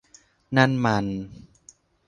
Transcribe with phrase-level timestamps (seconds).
[0.57, 1.05] นั่นมัน